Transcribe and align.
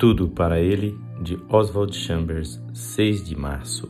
Tudo 0.00 0.30
para 0.30 0.58
Ele, 0.58 0.98
de 1.20 1.38
Oswald 1.50 1.94
Chambers, 1.94 2.58
6 2.72 3.22
de 3.22 3.36
março. 3.36 3.86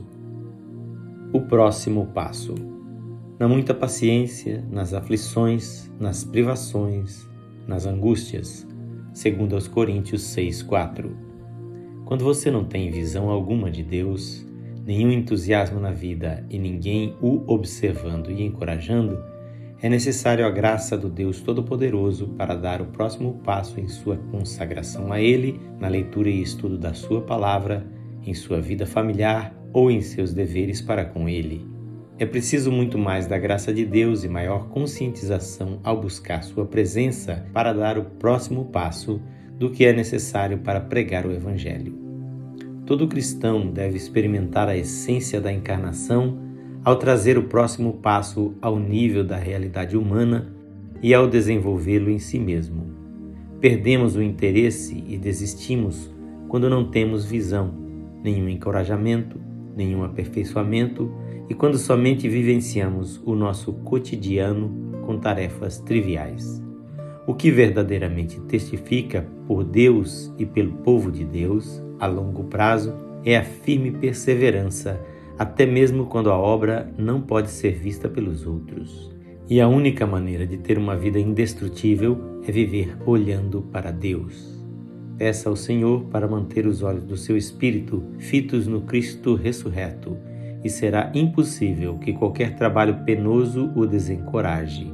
O 1.33 1.42
próximo 1.42 2.06
passo. 2.06 2.52
Na 3.38 3.46
muita 3.46 3.72
paciência, 3.72 4.67
nas 4.73 4.93
aflições, 4.93 5.88
nas 6.01 6.25
privações, 6.25 7.31
nas 7.65 7.87
angústias, 7.87 8.67
segundo 9.15 9.54
aos 9.54 9.69
Coríntios 9.69 10.23
6:4. 10.23 11.17
Quando 12.04 12.24
você 12.24 12.51
não 12.51 12.65
tem 12.65 12.90
visão 12.90 13.31
alguma 13.31 13.71
de 13.71 13.85
Deus, 13.85 14.45
nenhum 14.85 15.13
entusiasmo 15.13 15.79
na 15.79 15.92
vida 15.92 16.45
e 16.51 16.59
ninguém 16.59 17.15
o 17.23 17.45
observando 17.47 18.33
e 18.33 18.42
encorajando, 18.42 19.16
é 19.83 19.88
necessário 19.88 20.47
a 20.47 20.51
graça 20.51 20.97
do 20.97 21.09
Deus 21.09 21.41
Todo-Poderoso 21.41 22.29
para 22.29 22.55
dar 22.55 22.83
o 22.83 22.87
próximo 22.87 23.41
passo 23.42 23.80
em 23.80 23.88
sua 23.88 24.16
consagração 24.30 25.10
a 25.10 25.20
Ele, 25.20 25.59
na 25.79 25.88
leitura 25.88 26.29
e 26.29 26.42
estudo 26.42 26.77
da 26.77 26.93
Sua 26.93 27.23
palavra, 27.23 27.87
em 28.23 28.34
sua 28.34 28.61
vida 28.61 28.87
familiar 28.87 29.55
ou 29.73 29.91
em 29.91 30.03
seus 30.03 30.34
deveres 30.34 30.83
para 30.83 31.06
com 31.06 31.29
Ele. 31.29 31.66
É 32.19 32.27
preciso 32.27 32.70
muito 32.70 32.98
mais 32.98 33.27
da 33.27 33.39
graça 33.39 33.73
de 33.73 33.87
Deus 33.87 34.23
e 34.23 34.29
maior 34.29 34.69
conscientização 34.69 35.81
ao 35.83 35.98
buscar 35.98 36.42
Sua 36.42 36.67
presença 36.67 37.47
para 37.55 37.73
dar 37.73 37.97
o 37.97 38.05
próximo 38.05 38.67
passo 38.67 39.19
do 39.59 39.70
que 39.70 39.87
é 39.87 39.92
necessário 39.95 40.59
para 40.59 40.81
pregar 40.81 41.25
o 41.25 41.33
Evangelho. 41.33 41.98
Todo 42.84 43.09
cristão 43.09 43.70
deve 43.70 43.97
experimentar 43.97 44.69
a 44.69 44.77
essência 44.77 45.41
da 45.41 45.51
encarnação 45.51 46.50
ao 46.84 46.97
trazer 46.97 47.37
o 47.37 47.45
próximo 47.45 47.95
passo 47.95 48.55
ao 48.61 48.79
nível 48.79 49.25
da 49.25 49.37
realidade 49.37 49.97
humana 49.97 50.52
e 51.03 51.15
ao 51.15 51.27
desenvolvê-lo 51.27 52.11
em 52.11 52.19
si 52.19 52.39
mesmo. 52.39 52.91
Perdemos 53.61 54.16
o 54.16 54.23
interesse 54.23 55.05
e 55.06 55.19
desistimos 55.19 56.11
quando 56.48 56.70
não 56.70 56.91
temos 56.91 57.25
visão, 57.25 57.75
nenhum 58.23 58.48
encorajamento, 58.48 59.41
nenhum 59.77 60.03
aperfeiçoamento 60.03 61.12
e 61.48 61.55
quando 61.55 61.78
somente 61.78 62.28
vivenciamos 62.28 63.20
o 63.25 63.34
nosso 63.34 63.73
cotidiano 63.73 65.01
com 65.05 65.19
tarefas 65.19 65.78
triviais. 65.78 66.62
O 67.27 67.34
que 67.34 67.51
verdadeiramente 67.51 68.41
testifica 68.42 69.27
por 69.47 69.62
Deus 69.62 70.33
e 70.39 70.47
pelo 70.47 70.73
povo 70.78 71.12
de 71.12 71.25
Deus 71.25 71.83
a 71.98 72.06
longo 72.06 72.45
prazo 72.45 72.95
é 73.25 73.36
a 73.36 73.45
firme 73.45 73.91
perseverança 73.91 75.01
até 75.41 75.64
mesmo 75.64 76.05
quando 76.05 76.30
a 76.30 76.36
obra 76.36 76.92
não 76.98 77.22
pode 77.22 77.48
ser 77.48 77.72
vista 77.72 78.10
pelos 78.10 78.46
outros. 78.46 79.10
E 79.48 79.58
a 79.58 79.66
única 79.66 80.06
maneira 80.06 80.46
de 80.46 80.58
ter 80.58 80.77
uma 80.77 80.94
vida 80.94 81.19
indestrutível 81.19 82.42
é 82.46 82.52
viver 82.52 82.94
olhando 83.06 83.62
para 83.62 83.91
Deus. 83.91 84.62
Peça 85.16 85.48
ao 85.48 85.56
Senhor 85.56 86.05
para 86.11 86.28
manter 86.28 86.66
os 86.66 86.83
olhos 86.83 87.05
do 87.05 87.16
seu 87.16 87.38
espírito 87.38 88.05
fitos 88.18 88.66
no 88.66 88.83
Cristo 88.83 89.34
ressurreto, 89.34 90.14
e 90.62 90.68
será 90.68 91.11
impossível 91.14 91.96
que 91.96 92.12
qualquer 92.12 92.55
trabalho 92.55 93.02
penoso 93.06 93.72
o 93.74 93.86
desencoraje. 93.86 94.92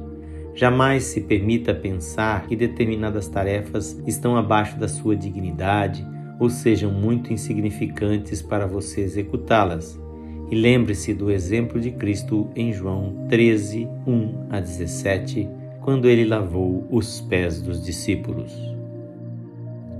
Jamais 0.55 1.03
se 1.03 1.19
permita 1.19 1.73
pensar 1.75 2.47
que 2.47 2.55
determinadas 2.55 3.27
tarefas 3.27 4.01
estão 4.07 4.37
abaixo 4.37 4.79
da 4.79 4.87
sua 4.87 5.13
dignidade 5.13 6.07
ou 6.39 6.49
sejam 6.49 6.89
muito 6.89 7.33
insignificantes 7.33 8.41
para 8.41 8.65
você 8.65 9.01
executá-las. 9.01 10.06
E 10.49 10.55
lembre-se 10.55 11.13
do 11.13 11.29
exemplo 11.29 11.79
de 11.79 11.91
Cristo 11.91 12.49
em 12.55 12.71
João 12.71 13.27
13, 13.27 13.87
1 14.07 14.47
a 14.49 14.59
17, 14.59 15.49
quando 15.81 16.07
ele 16.07 16.25
lavou 16.25 16.87
os 16.89 17.19
pés 17.21 17.61
dos 17.61 17.83
discípulos. 17.83 18.53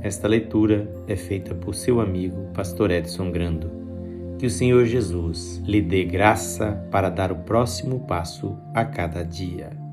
Esta 0.02 0.28
leitura 0.28 0.90
é 1.08 1.16
feita 1.16 1.54
por 1.54 1.76
seu 1.76 2.00
amigo, 2.00 2.50
Pastor 2.54 2.92
Edson 2.92 3.32
Grando. 3.32 3.70
Que 4.38 4.46
o 4.46 4.50
Senhor 4.50 4.86
Jesus 4.86 5.62
lhe 5.66 5.82
dê 5.82 6.06
graça 6.06 6.88
para 6.92 7.10
dar 7.10 7.32
o 7.32 7.38
próximo 7.38 8.02
passo 8.02 8.56
a 8.74 8.86
cada 8.86 9.24
dia. 9.24 9.87